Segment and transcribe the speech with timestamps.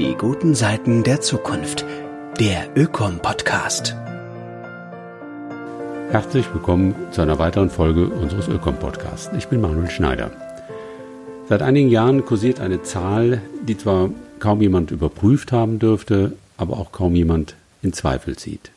[0.00, 1.84] Die guten Seiten der Zukunft.
[2.38, 3.94] Der Ökom-Podcast.
[6.10, 9.28] Herzlich willkommen zu einer weiteren Folge unseres Ökom-Podcasts.
[9.36, 10.30] Ich bin Manuel Schneider.
[11.50, 14.08] Seit einigen Jahren kursiert eine Zahl, die zwar
[14.38, 18.70] kaum jemand überprüft haben dürfte, aber auch kaum jemand in Zweifel zieht.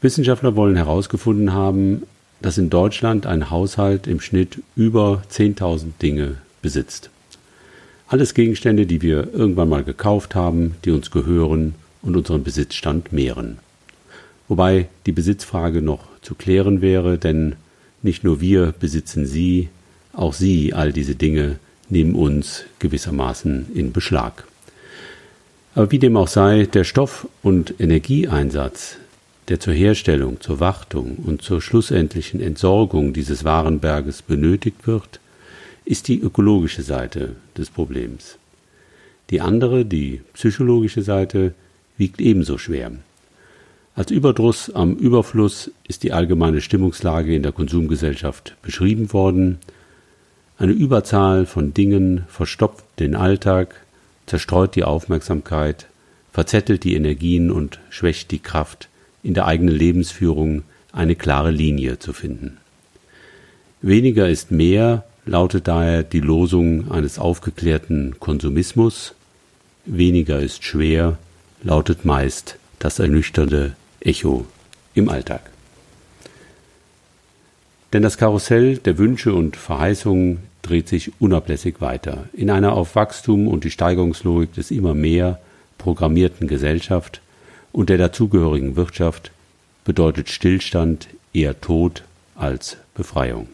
[0.00, 2.04] Wissenschaftler wollen herausgefunden haben,
[2.40, 7.10] dass in Deutschland ein Haushalt im Schnitt über 10.000 Dinge besitzt.
[8.08, 13.58] Alles Gegenstände, die wir irgendwann mal gekauft haben, die uns gehören und unseren Besitzstand mehren.
[14.46, 17.56] Wobei die Besitzfrage noch zu klären wäre, denn
[18.02, 19.70] nicht nur wir besitzen sie,
[20.12, 24.44] auch sie, all diese Dinge, nehmen uns gewissermaßen in Beschlag.
[25.74, 28.98] Aber wie dem auch sei, der Stoff- und Energieeinsatz,
[29.48, 35.20] der zur Herstellung, zur Wartung und zur schlussendlichen Entsorgung dieses Warenberges benötigt wird,
[35.86, 38.36] ist die ökologische Seite des Problems.
[39.30, 41.54] Die andere, die psychologische Seite,
[41.96, 42.90] wiegt ebenso schwer.
[43.94, 49.58] Als Überdruss am Überfluss ist die allgemeine Stimmungslage in der Konsumgesellschaft beschrieben worden.
[50.58, 53.80] Eine Überzahl von Dingen verstopft den Alltag,
[54.26, 55.86] zerstreut die Aufmerksamkeit,
[56.32, 58.88] verzettelt die Energien und schwächt die Kraft,
[59.22, 62.58] in der eigenen Lebensführung eine klare Linie zu finden.
[63.82, 69.14] Weniger ist mehr lautet daher die Losung eines aufgeklärten Konsumismus.
[69.84, 71.18] Weniger ist schwer
[71.62, 74.46] lautet meist das ernüchternde Echo
[74.94, 75.50] im Alltag.
[77.92, 82.28] Denn das Karussell der Wünsche und Verheißungen dreht sich unablässig weiter.
[82.32, 85.40] In einer auf Wachstum und die Steigerungslogik des immer mehr
[85.78, 87.20] programmierten Gesellschaft
[87.72, 89.30] und der dazugehörigen Wirtschaft
[89.84, 92.02] bedeutet Stillstand eher Tod
[92.34, 93.48] als Befreiung.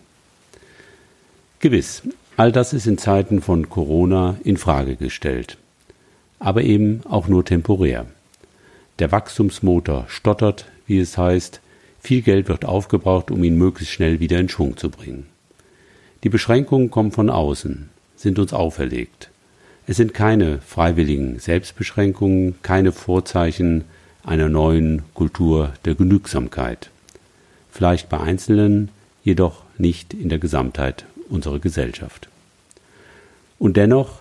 [1.63, 2.03] Gewiss,
[2.37, 5.59] all das ist in Zeiten von Corona in Frage gestellt,
[6.41, 8.07] aber eben auch nur temporär.
[8.99, 11.61] Der Wachstumsmotor stottert, wie es heißt,
[12.01, 15.27] viel Geld wird aufgebraucht, um ihn möglichst schnell wieder in Schwung zu bringen.
[16.25, 19.31] Die Beschränkungen kommen von außen, sind uns auferlegt.
[19.87, 23.85] Es sind keine freiwilligen Selbstbeschränkungen, keine Vorzeichen
[24.25, 26.91] einer neuen Kultur der Genügsamkeit.
[27.71, 28.89] Vielleicht bei Einzelnen,
[29.23, 32.29] jedoch nicht in der Gesamtheit unserer Gesellschaft.
[33.59, 34.21] Und dennoch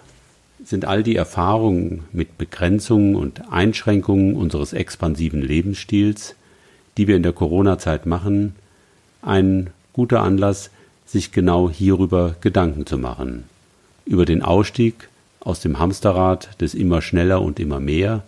[0.63, 6.35] sind all die Erfahrungen mit Begrenzungen und Einschränkungen unseres expansiven Lebensstils,
[6.97, 8.55] die wir in der Corona-Zeit machen,
[9.21, 10.69] ein guter Anlass,
[11.05, 13.45] sich genau hierüber Gedanken zu machen.
[14.05, 18.23] Über den Ausstieg aus dem Hamsterrad des immer schneller und immer mehr,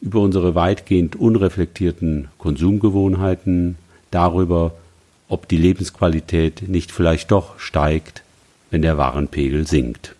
[0.00, 3.76] über unsere weitgehend unreflektierten Konsumgewohnheiten,
[4.10, 4.74] darüber,
[5.28, 8.22] ob die Lebensqualität nicht vielleicht doch steigt,
[8.70, 10.14] wenn der Warenpegel sinkt.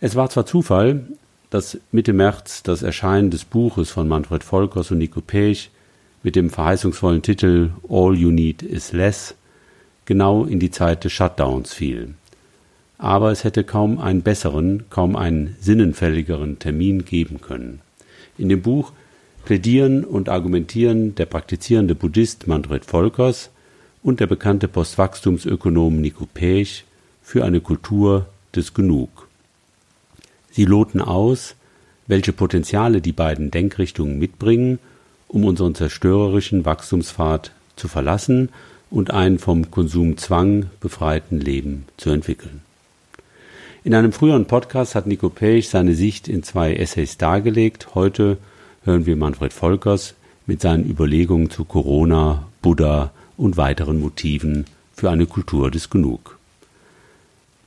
[0.00, 1.06] Es war zwar Zufall,
[1.50, 5.70] dass Mitte März das Erscheinen des Buches von Manfred Volkers und Nico Pech
[6.22, 9.34] mit dem verheißungsvollen Titel All You Need Is Less
[10.06, 12.14] genau in die Zeit des Shutdowns fiel.
[12.98, 17.80] Aber es hätte kaum einen besseren, kaum einen sinnenfälligeren Termin geben können.
[18.36, 18.92] In dem Buch
[19.44, 23.50] plädieren und argumentieren der praktizierende Buddhist Manfred Volkers
[24.02, 26.84] und der bekannte Postwachstumsökonom Nico Pech
[27.22, 29.28] für eine Kultur des Genug.
[30.50, 31.54] Sie loten aus,
[32.06, 34.78] welche Potenziale die beiden Denkrichtungen mitbringen,
[35.28, 38.48] um unseren zerstörerischen Wachstumspfad zu verlassen
[38.90, 42.62] und ein vom Konsumzwang befreiten Leben zu entwickeln.
[43.84, 47.94] In einem früheren Podcast hat Nico Pech seine Sicht in zwei Essays dargelegt.
[47.94, 48.36] Heute
[48.84, 50.14] hören wir Manfred Volkers
[50.46, 54.64] mit seinen Überlegungen zu Corona, Buddha und weiteren Motiven
[54.94, 56.38] für eine Kultur des Genug.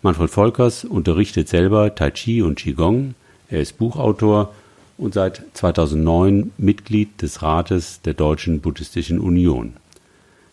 [0.01, 3.15] Manfred Volkers unterrichtet selber Tai Chi und Qigong,
[3.49, 4.53] er ist Buchautor
[4.97, 9.73] und seit 2009 Mitglied des Rates der Deutschen Buddhistischen Union.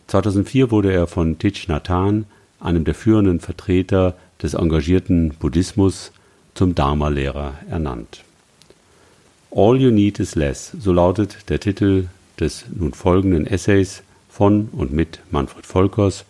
[0.06, 2.25] 2004 wurde er von Thich Nhat Hanh,
[2.59, 6.12] einem der führenden Vertreter des engagierten Buddhismus,
[6.54, 8.24] zum Dharma-Lehrer ernannt.
[9.52, 12.08] All You Need Is Less, so lautet der Titel
[12.38, 16.24] des nun folgenden Essays von und mit Manfred Volkers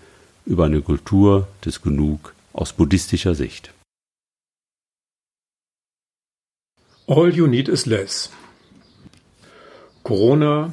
[0.46, 3.74] über eine Kultur des Genug aus buddhistischer Sicht.
[7.06, 8.30] All You Need Is Less.
[10.02, 10.72] Corona,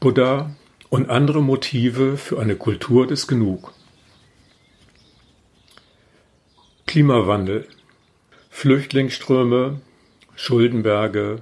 [0.00, 0.50] Buddha
[0.90, 3.72] und andere Motive für eine Kultur des Genug.
[6.86, 7.68] Klimawandel,
[8.50, 9.80] Flüchtlingsströme,
[10.34, 11.40] Schuldenberge,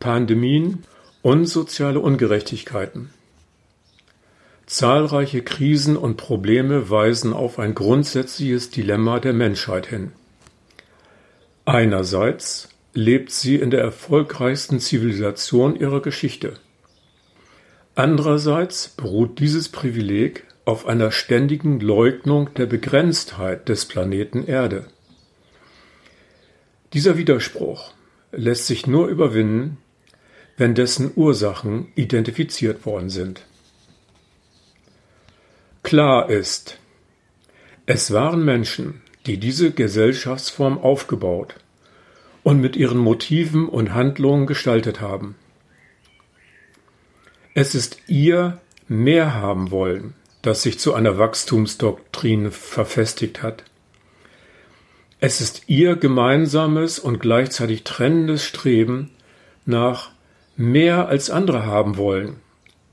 [0.00, 0.84] Pandemien
[1.20, 3.10] und soziale Ungerechtigkeiten.
[4.64, 10.12] Zahlreiche Krisen und Probleme weisen auf ein grundsätzliches Dilemma der Menschheit hin.
[11.66, 16.54] Einerseits lebt sie in der erfolgreichsten Zivilisation ihrer Geschichte.
[17.94, 24.86] Andererseits beruht dieses Privileg auf einer ständigen Leugnung der Begrenztheit des Planeten Erde.
[26.94, 27.92] Dieser Widerspruch
[28.32, 29.78] lässt sich nur überwinden,
[30.60, 33.46] wenn dessen Ursachen identifiziert worden sind.
[35.82, 36.76] Klar ist,
[37.86, 41.54] es waren Menschen, die diese Gesellschaftsform aufgebaut
[42.42, 45.34] und mit ihren Motiven und Handlungen gestaltet haben.
[47.54, 50.12] Es ist ihr mehr haben wollen,
[50.42, 53.64] das sich zu einer Wachstumsdoktrin verfestigt hat.
[55.20, 59.10] Es ist ihr gemeinsames und gleichzeitig trennendes Streben
[59.64, 60.10] nach
[60.60, 62.36] mehr als andere haben wollen,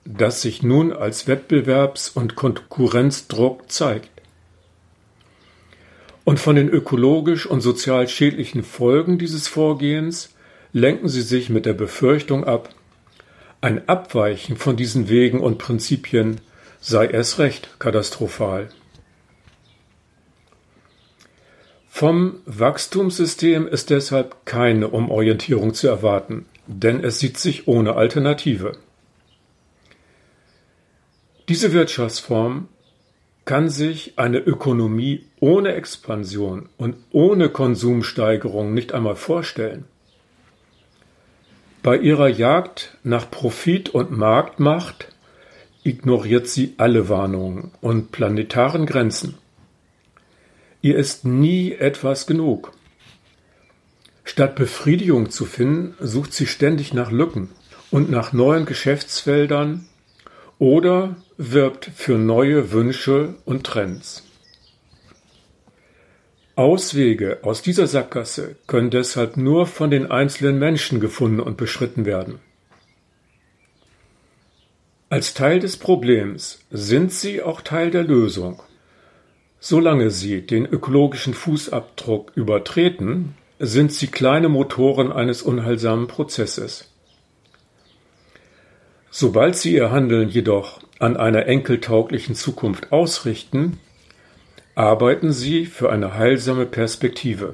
[0.06, 4.10] das sich nun als Wettbewerbs- und Konkurrenzdruck zeigt.
[6.24, 10.34] Und von den ökologisch und sozial schädlichen Folgen dieses Vorgehens
[10.72, 12.69] lenken sie sich mit der Befürchtung ab,
[13.60, 16.40] ein Abweichen von diesen Wegen und Prinzipien
[16.80, 18.69] sei erst recht katastrophal.
[21.90, 28.74] Vom Wachstumssystem ist deshalb keine Umorientierung zu erwarten, denn es sieht sich ohne Alternative.
[31.50, 32.68] Diese Wirtschaftsform
[33.46, 39.86] kann sich eine Ökonomie ohne Expansion und ohne Konsumsteigerung nicht einmal vorstellen.
[41.81, 45.08] Bei ihrer Jagd nach Profit und Marktmacht
[45.84, 49.38] ignoriert sie alle Warnungen und planetaren Grenzen.
[50.81, 52.74] Ihr ist nie etwas genug.
[54.27, 57.50] Statt Befriedigung zu finden, sucht sie ständig nach Lücken
[57.91, 59.88] und nach neuen Geschäftsfeldern
[60.59, 64.24] oder wirbt für neue Wünsche und Trends.
[66.57, 72.39] Auswege aus dieser Sackgasse können deshalb nur von den einzelnen Menschen gefunden und beschritten werden.
[75.09, 78.62] Als Teil des Problems sind sie auch Teil der Lösung.
[79.62, 86.92] Solange sie den ökologischen Fußabdruck übertreten, sind sie kleine Motoren eines unheilsamen Prozesses.
[89.09, 93.80] Sobald sie ihr Handeln jedoch an einer enkeltauglichen Zukunft ausrichten,
[94.75, 97.54] arbeiten sie für eine heilsame Perspektive.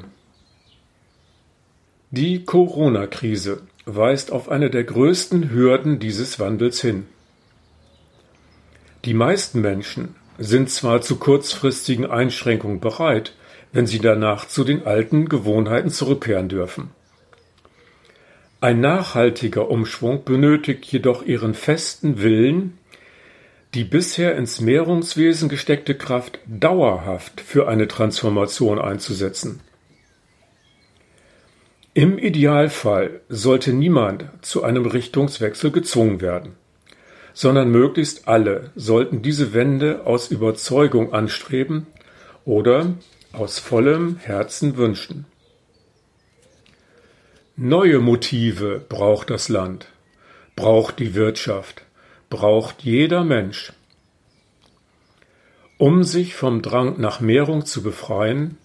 [2.12, 7.06] Die Corona-Krise weist auf eine der größten Hürden dieses Wandels hin.
[9.06, 13.34] Die meisten Menschen sind zwar zu kurzfristigen Einschränkungen bereit,
[13.74, 16.92] wenn sie danach zu den alten Gewohnheiten zurückkehren dürfen.
[18.62, 22.78] Ein nachhaltiger Umschwung benötigt jedoch ihren festen Willen,
[23.74, 29.60] die bisher ins Mehrungswesen gesteckte Kraft dauerhaft für eine Transformation einzusetzen.
[31.94, 36.56] Im Idealfall sollte niemand zu einem Richtungswechsel gezwungen werden
[37.34, 41.88] sondern möglichst alle sollten diese Wende aus Überzeugung anstreben
[42.46, 42.94] oder
[43.34, 45.26] aus vollem Herzen wünschen.
[47.56, 49.88] Neue Motive braucht das Land,
[50.56, 51.84] braucht die Wirtschaft,
[52.30, 53.74] braucht jeder Mensch.
[55.78, 58.58] Um sich vom Drang nach Mehrung zu befreien,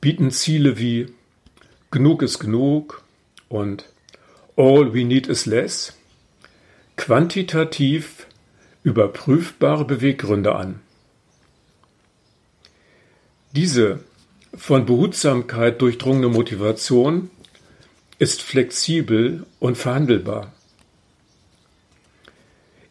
[0.00, 1.12] bieten Ziele wie
[1.90, 3.02] Genug ist genug
[3.48, 3.88] und
[4.56, 5.94] All we need is less
[6.96, 8.26] quantitativ
[8.82, 10.80] überprüfbare Beweggründe an.
[13.52, 14.00] Diese
[14.54, 17.30] von Behutsamkeit durchdrungene Motivation
[18.18, 20.52] ist flexibel und verhandelbar.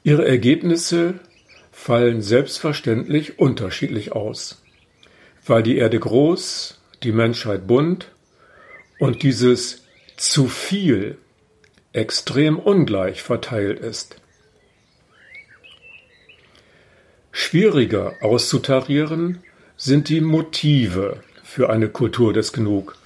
[0.04, 1.20] Ihre Ergebnisse
[1.72, 4.64] fallen selbstverständlich unterschiedlich aus,
[5.46, 8.12] weil die Erde groß, die Menschheit bunt
[9.00, 9.84] und dieses
[10.16, 11.18] zu viel
[11.94, 14.16] extrem ungleich verteilt ist.
[17.32, 19.44] Schwieriger auszutarieren
[19.78, 22.98] sind die Motive für eine Kultur des Genug,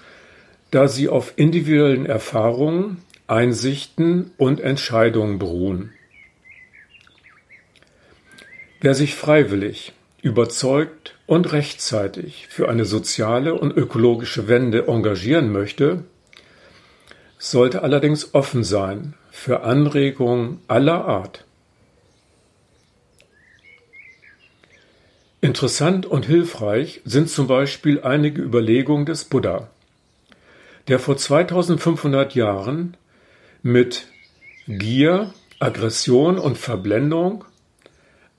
[0.71, 5.91] da sie auf individuellen Erfahrungen, Einsichten und Entscheidungen beruhen.
[8.79, 16.03] Wer sich freiwillig, überzeugt und rechtzeitig für eine soziale und ökologische Wende engagieren möchte,
[17.37, 21.45] sollte allerdings offen sein für Anregungen aller Art.
[25.51, 29.69] Interessant und hilfreich sind zum Beispiel einige Überlegungen des Buddha,
[30.87, 32.95] der vor 2500 Jahren
[33.61, 34.07] mit
[34.65, 37.43] Gier, Aggression und Verblendung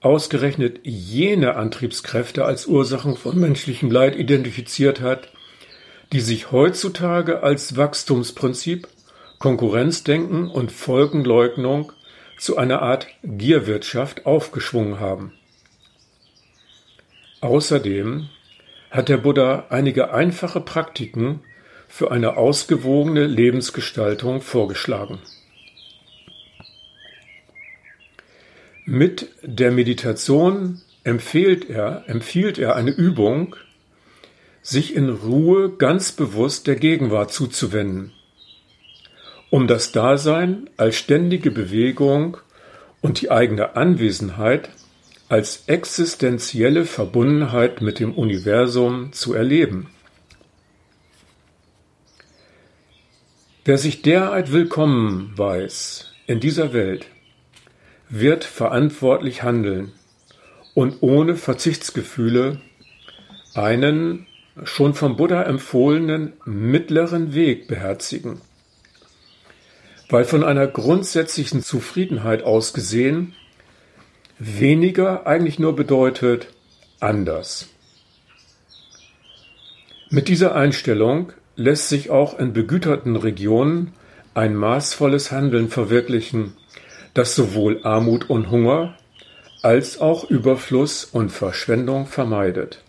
[0.01, 5.31] ausgerechnet jene Antriebskräfte als Ursachen von menschlichem Leid identifiziert hat,
[6.15, 8.89] die sich heutzutage als Wachstumsprinzip,
[9.39, 11.93] Konkurrenzdenken und Folgenleugnung
[12.39, 15.35] zu einer Art Gierwirtschaft aufgeschwungen haben.
[17.43, 18.29] Außerdem
[18.93, 21.41] hat der Buddha einige einfache Praktiken
[21.89, 25.19] für eine ausgewogene Lebensgestaltung vorgeschlagen.
[28.85, 33.57] Mit der Meditation empfiehlt er, empfiehlt er eine Übung,
[34.63, 38.13] sich in Ruhe ganz bewusst der Gegenwart zuzuwenden,
[39.51, 42.37] um das Dasein als ständige Bewegung
[43.01, 44.71] und die eigene Anwesenheit
[45.33, 49.89] als existenzielle Verbundenheit mit dem Universum zu erleben.
[53.65, 57.07] Wer sich derart willkommen weiß in dieser Welt,
[58.11, 59.93] wird verantwortlich handeln
[60.75, 62.61] und ohne Verzichtsgefühle
[63.55, 64.27] einen
[64.65, 68.43] schon vom Buddha empfohlenen mittleren Weg beherzigen.
[70.11, 73.35] Weil von einer grundsätzlichen Zufriedenheit aus gesehen
[74.45, 76.49] weniger eigentlich nur bedeutet
[76.99, 77.69] anders.
[80.11, 83.93] Mit dieser Einstellung lässt sich auch in begüterten Regionen
[84.35, 86.55] ein maßvolles Handeln verwirklichen,
[87.15, 88.97] das sowohl Armut und Hunger
[89.63, 92.83] als auch Überfluss und Verschwendung vermeidet.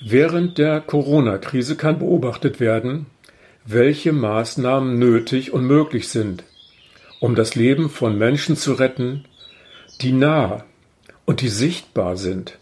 [0.00, 3.06] Während der Corona-Krise kann beobachtet werden,
[3.64, 6.44] welche Maßnahmen nötig und möglich sind,
[7.26, 9.24] um das Leben von Menschen zu retten,
[10.00, 10.64] die nah
[11.24, 12.56] und die sichtbar sind.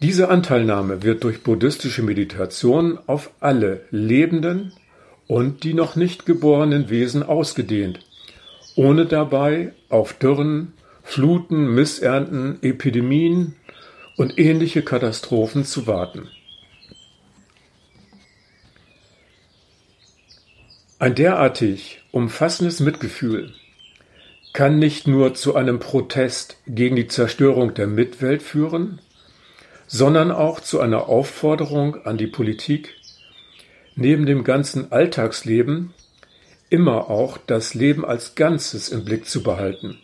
[0.00, 4.72] Diese Anteilnahme wird durch buddhistische Meditation auf alle lebenden
[5.28, 8.00] und die noch nicht geborenen Wesen ausgedehnt,
[8.74, 10.72] ohne dabei auf Dürren,
[11.04, 13.54] Fluten, Missernten, Epidemien
[14.16, 16.30] und ähnliche Katastrophen zu warten.
[21.02, 23.54] Ein derartig umfassendes Mitgefühl
[24.52, 29.00] kann nicht nur zu einem Protest gegen die Zerstörung der Mitwelt führen,
[29.88, 32.94] sondern auch zu einer Aufforderung an die Politik,
[33.96, 35.92] neben dem ganzen Alltagsleben
[36.70, 39.98] immer auch das Leben als Ganzes im Blick zu behalten.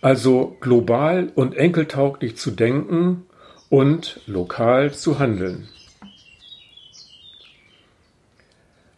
[0.00, 3.26] Also global und enkeltauglich zu denken
[3.68, 5.68] und lokal zu handeln.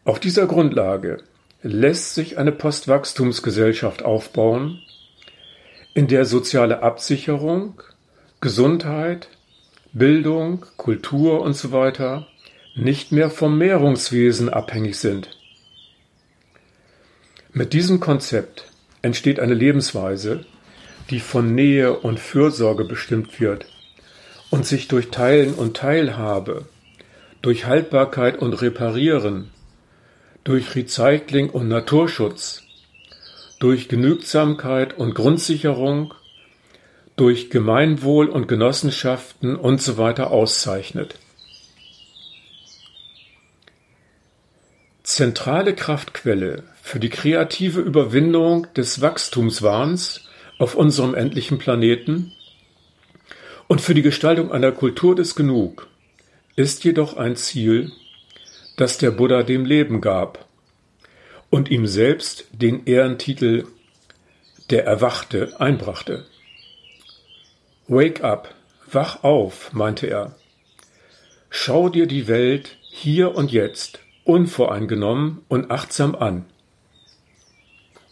[0.05, 1.19] Auf dieser Grundlage
[1.63, 4.83] lässt sich eine Postwachstumsgesellschaft aufbauen,
[5.95, 7.81] in der soziale Absicherung,
[8.41, 9.29] Gesundheit,
[9.93, 11.93] Bildung, Kultur usw.
[11.97, 12.27] So
[12.75, 15.39] nicht mehr vom Mehrungswesen abhängig sind.
[17.53, 18.65] Mit diesem Konzept
[19.03, 20.47] entsteht eine Lebensweise,
[21.11, 23.67] die von Nähe und Fürsorge bestimmt wird
[24.51, 26.65] und sich durch Teilen und Teilhabe,
[27.41, 29.51] durch Haltbarkeit und Reparieren,
[30.45, 32.63] durch Recycling und Naturschutz,
[33.61, 36.15] durch Genügsamkeit und Grundsicherung
[37.17, 40.15] durch Gemeinwohl und Genossenschaften usw.
[40.17, 41.17] So auszeichnet.
[45.03, 52.33] Zentrale Kraftquelle für die kreative Überwindung des Wachstumswahns auf unserem endlichen Planeten
[53.69, 55.89] und für die Gestaltung einer Kultur des Genug
[56.57, 57.93] ist jedoch ein Ziel,
[58.83, 60.45] das der Buddha dem Leben gab
[61.51, 63.69] und ihm selbst den Ehrentitel
[64.71, 66.27] der Erwachte einbrachte.
[67.87, 68.53] Wake up,
[68.91, 70.35] wach auf, meinte er.
[71.49, 76.45] Schau dir die Welt hier und jetzt unvoreingenommen und achtsam an.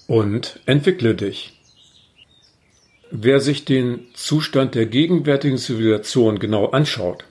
[0.07, 1.59] Und entwickle dich.
[3.11, 7.25] Wer sich den Zustand der gegenwärtigen Zivilisation genau anschaut,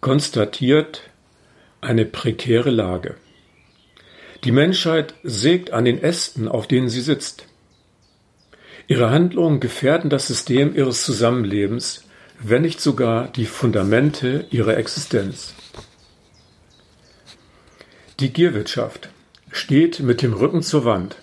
[0.00, 1.09] konstatiert
[1.80, 3.16] eine prekäre Lage.
[4.44, 7.46] Die Menschheit sägt an den Ästen, auf denen sie sitzt.
[8.86, 12.04] Ihre Handlungen gefährden das System ihres Zusammenlebens,
[12.42, 15.54] wenn nicht sogar die Fundamente ihrer Existenz.
[18.18, 19.10] Die Gierwirtschaft
[19.50, 21.16] steht mit dem Rücken zur Wand.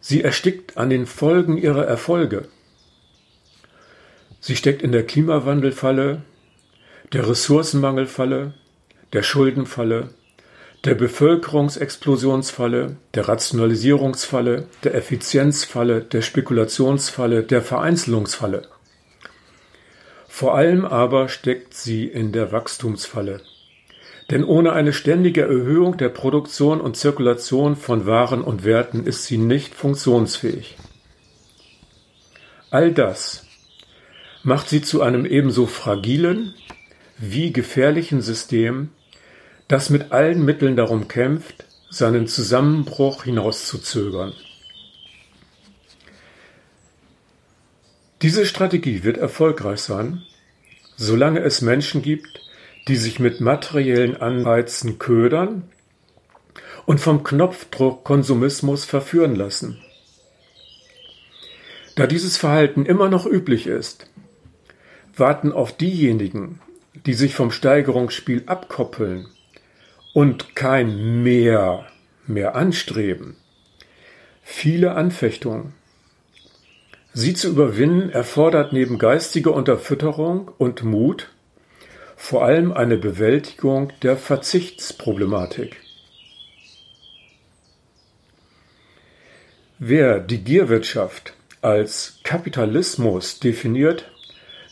[0.00, 2.48] Sie erstickt an den Folgen ihrer Erfolge.
[4.40, 6.22] Sie steckt in der Klimawandelfalle,
[7.12, 8.54] der Ressourcenmangelfalle,
[9.16, 10.10] der Schuldenfalle,
[10.84, 18.68] der Bevölkerungsexplosionsfalle, der Rationalisierungsfalle, der Effizienzfalle, der Spekulationsfalle, der Vereinzelungsfalle.
[20.28, 23.40] Vor allem aber steckt sie in der Wachstumsfalle.
[24.30, 29.38] Denn ohne eine ständige Erhöhung der Produktion und Zirkulation von Waren und Werten ist sie
[29.38, 30.76] nicht funktionsfähig.
[32.70, 33.46] All das
[34.42, 36.52] macht sie zu einem ebenso fragilen
[37.18, 38.90] wie gefährlichen System,
[39.68, 44.32] das mit allen Mitteln darum kämpft, seinen Zusammenbruch hinauszuzögern.
[48.22, 50.22] Diese Strategie wird erfolgreich sein,
[50.96, 52.40] solange es Menschen gibt,
[52.88, 55.70] die sich mit materiellen Anreizen ködern
[56.86, 59.82] und vom Knopfdruck Konsumismus verführen lassen.
[61.96, 64.10] Da dieses Verhalten immer noch üblich ist,
[65.16, 66.60] warten auf diejenigen,
[67.06, 69.28] die sich vom Steigerungsspiel abkoppeln
[70.16, 71.84] und kein Mehr
[72.26, 73.36] mehr anstreben,
[74.42, 75.74] viele Anfechtungen.
[77.12, 81.28] Sie zu überwinden erfordert neben geistiger Unterfütterung und Mut
[82.16, 85.76] vor allem eine Bewältigung der Verzichtsproblematik.
[89.78, 94.10] Wer die Gierwirtschaft als Kapitalismus definiert,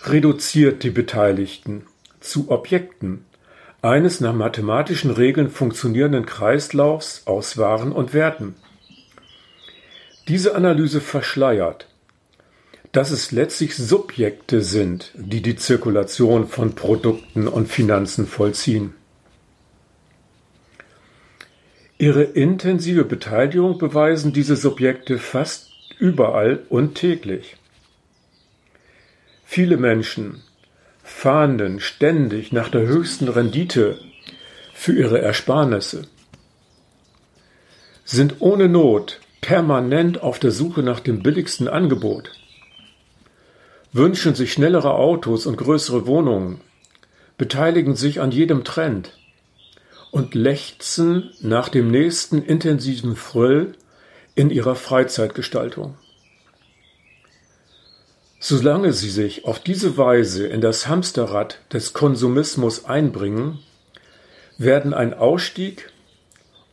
[0.05, 1.85] reduziert die Beteiligten
[2.21, 3.27] zu Objekten
[3.85, 8.55] eines nach mathematischen Regeln funktionierenden Kreislaufs aus Waren und Werten.
[10.27, 11.87] Diese Analyse verschleiert,
[12.93, 18.95] dass es letztlich Subjekte sind, die die Zirkulation von Produkten und Finanzen vollziehen.
[21.99, 27.59] Ihre intensive Beteiligung beweisen diese Subjekte fast überall und täglich.
[29.45, 30.43] Viele Menschen
[31.05, 34.01] fahnden ständig nach der höchsten Rendite
[34.73, 36.07] für ihre Ersparnisse,
[38.05, 42.33] sind ohne Not permanent auf der Suche nach dem billigsten Angebot,
[43.93, 46.63] wünschen sich schnellere Autos und größere Wohnungen,
[47.37, 49.13] beteiligen sich an jedem Trend
[50.11, 53.75] und lechzen nach dem nächsten intensiven Fröll
[54.35, 55.97] in ihrer Freizeitgestaltung.
[58.47, 63.61] Solange sie sich auf diese Weise in das Hamsterrad des Konsumismus einbringen,
[64.59, 65.91] werden ein Ausstieg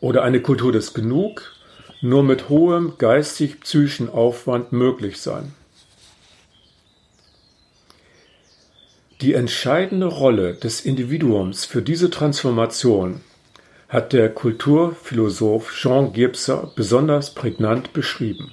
[0.02, 1.56] oder eine Kultur des Genug
[2.02, 5.54] nur mit hohem geistig-psychischen Aufwand möglich sein.
[9.22, 13.22] Die entscheidende Rolle des Individuums für diese Transformation
[13.88, 18.52] hat der Kulturphilosoph Jean Gebser besonders prägnant beschrieben.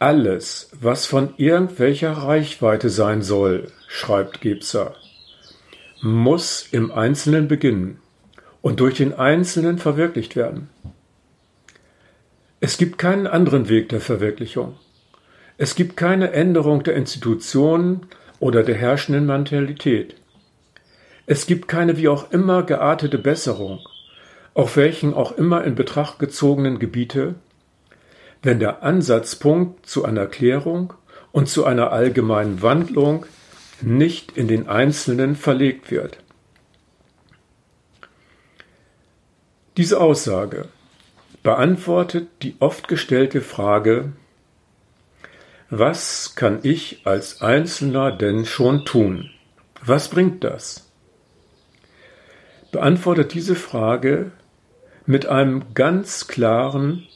[0.00, 4.94] Alles, was von irgendwelcher Reichweite sein soll, schreibt Gebser,
[6.00, 7.98] muss im Einzelnen beginnen
[8.62, 10.68] und durch den Einzelnen verwirklicht werden.
[12.60, 14.76] Es gibt keinen anderen Weg der Verwirklichung.
[15.56, 18.06] Es gibt keine Änderung der Institutionen
[18.38, 20.14] oder der herrschenden Mentalität.
[21.26, 23.80] Es gibt keine wie auch immer geartete Besserung,
[24.54, 27.34] auf welchen auch immer in Betracht gezogenen Gebiete
[28.48, 30.94] wenn der Ansatzpunkt zu einer Klärung
[31.32, 33.26] und zu einer allgemeinen Wandlung
[33.82, 36.16] nicht in den Einzelnen verlegt wird.
[39.76, 40.68] Diese Aussage
[41.42, 44.12] beantwortet die oft gestellte Frage,
[45.68, 49.28] was kann ich als Einzelner denn schon tun?
[49.84, 50.90] Was bringt das?
[52.72, 54.30] Beantwortet diese Frage
[55.04, 57.07] mit einem ganz klaren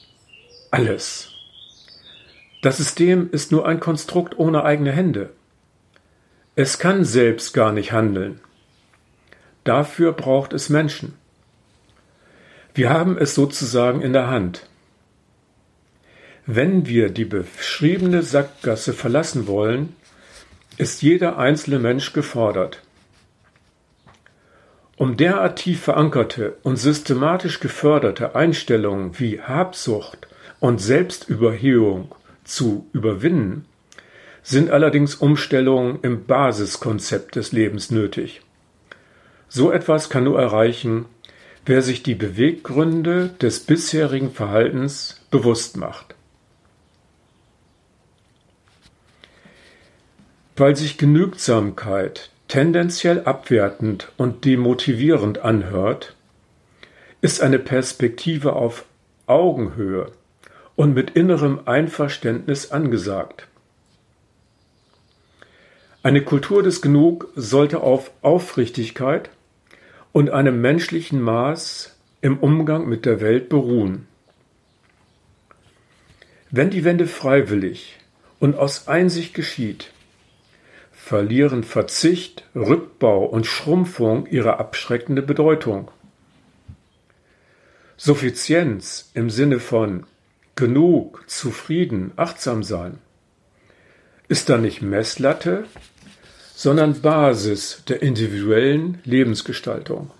[0.73, 1.29] alles.
[2.63, 5.29] Das System ist nur ein Konstrukt ohne eigene Hände.
[6.55, 8.39] Es kann selbst gar nicht handeln.
[9.63, 11.13] Dafür braucht es Menschen.
[12.73, 14.67] Wir haben es sozusagen in der Hand.
[16.47, 19.95] Wenn wir die beschriebene Sackgasse verlassen wollen,
[20.77, 22.81] ist jeder einzelne Mensch gefordert.
[24.97, 30.27] Um derart tief verankerte und systematisch geförderte Einstellungen wie Habsucht
[30.63, 33.65] und Selbstüberhöhung zu überwinden,
[34.43, 38.39] sind allerdings Umstellungen im Basiskonzept des Lebens nötig.
[39.49, 41.03] So etwas kann nur erreichen,
[41.65, 46.15] wer sich die Beweggründe des bisherigen Verhaltens bewusst macht.
[50.55, 56.15] Weil sich Genügsamkeit tendenziell abwertend und demotivierend anhört,
[57.19, 58.85] ist eine Perspektive auf
[59.27, 60.13] Augenhöhe
[60.75, 63.47] und mit innerem Einverständnis angesagt.
[66.01, 69.29] Eine Kultur des Genug sollte auf Aufrichtigkeit
[70.11, 74.07] und einem menschlichen Maß im Umgang mit der Welt beruhen.
[76.51, 77.97] Wenn die Wende freiwillig
[78.39, 79.91] und aus Einsicht geschieht,
[80.91, 85.89] verlieren Verzicht, Rückbau und Schrumpfung ihre abschreckende Bedeutung.
[87.97, 90.05] Suffizienz im Sinne von
[90.55, 92.99] genug, zufrieden, achtsam sein,
[94.27, 95.65] ist dann nicht Messlatte,
[96.55, 100.11] sondern Basis der individuellen Lebensgestaltung.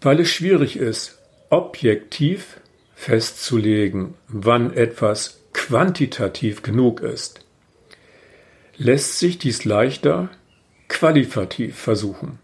[0.00, 2.60] Weil es schwierig ist, objektiv
[2.94, 7.40] festzulegen, wann etwas quantitativ genug ist,
[8.76, 10.30] lässt sich dies leichter
[10.88, 12.38] qualitativ versuchen,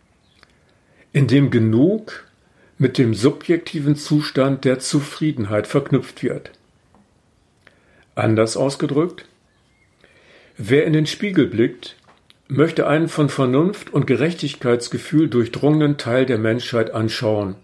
[1.13, 2.25] indem genug
[2.81, 6.51] mit dem subjektiven Zustand der Zufriedenheit verknüpft wird.
[8.15, 9.27] Anders ausgedrückt,
[10.57, 11.97] wer in den Spiegel blickt,
[12.49, 17.55] möchte einen von Vernunft und Gerechtigkeitsgefühl durchdrungenen Teil der Menschheit anschauen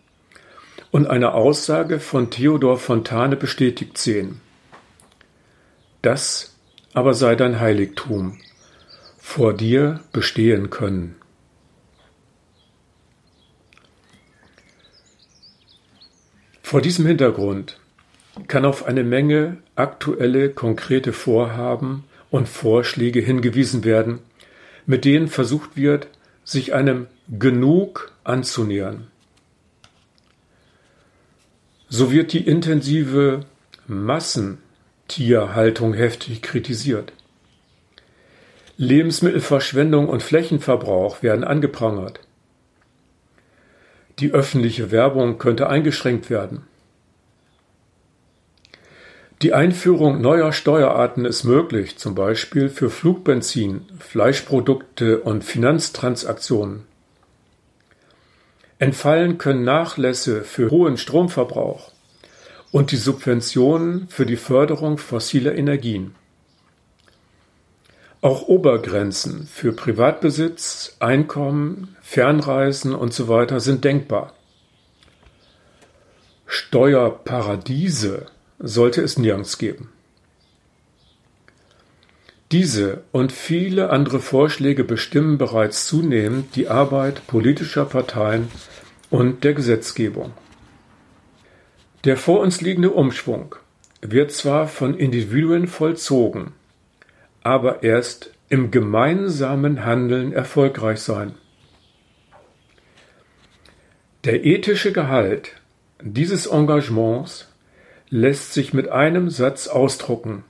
[0.91, 4.43] und eine Aussage von Theodor Fontane bestätigt sehen.
[6.03, 6.55] Das
[6.93, 8.39] aber sei dein Heiligtum,
[9.17, 11.17] vor dir bestehen können.
[16.69, 17.79] Vor diesem Hintergrund
[18.49, 24.19] kann auf eine Menge aktuelle, konkrete Vorhaben und Vorschläge hingewiesen werden,
[24.85, 26.09] mit denen versucht wird,
[26.43, 29.07] sich einem Genug anzunähern.
[31.89, 33.47] So wird die intensive
[33.87, 37.13] Massentierhaltung heftig kritisiert.
[38.77, 42.26] Lebensmittelverschwendung und Flächenverbrauch werden angeprangert.
[44.19, 46.63] Die öffentliche Werbung könnte eingeschränkt werden.
[49.43, 56.85] Die Einführung neuer Steuerarten ist möglich, zum Beispiel für Flugbenzin, Fleischprodukte und Finanztransaktionen.
[58.79, 61.93] Entfallen können Nachlässe für hohen Stromverbrauch
[62.73, 66.15] und die Subventionen für die Förderung fossiler Energien.
[68.27, 73.47] Auch Obergrenzen für Privatbesitz, Einkommen, Fernreisen usw.
[73.49, 74.35] So sind denkbar.
[76.49, 78.27] Steuerparadiese
[78.59, 79.93] sollte es nirgends geben.
[82.51, 88.49] Diese und viele andere Vorschläge bestimmen bereits zunehmend die Arbeit politischer Parteien
[89.09, 90.33] und der Gesetzgebung.
[92.03, 93.55] Der vor uns liegende Umschwung
[94.01, 96.55] wird zwar von Individuen vollzogen,
[97.47, 101.37] aber erst im gemeinsamen Handeln erfolgreich sein.
[104.25, 105.53] Der ethische Gehalt
[106.01, 107.47] dieses Engagements
[108.11, 110.43] lässt sich mit einem Satz ausdrucken,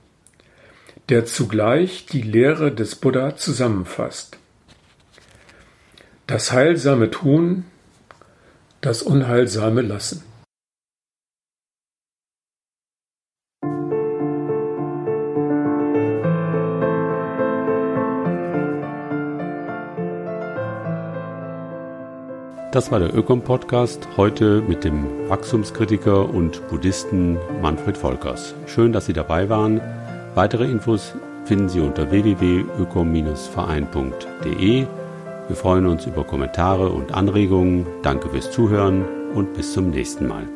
[1.09, 4.39] der zugleich die Lehre des Buddha zusammenfasst.
[6.25, 7.65] Das heilsame Tun,
[8.81, 10.23] das Unheilsame lassen.
[22.77, 28.53] Das war der Ökom-Podcast, heute mit dem Wachstumskritiker und Buddhisten Manfred Volkers.
[28.67, 29.81] Schön, dass Sie dabei waren.
[30.35, 34.85] Weitere Infos finden Sie unter www.ökom-verein.de.
[35.47, 37.87] Wir freuen uns über Kommentare und Anregungen.
[38.03, 40.47] Danke fürs Zuhören und bis zum nächsten Mal.